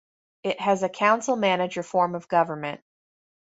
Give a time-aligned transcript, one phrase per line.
[0.41, 2.81] It has a council-manager form of government.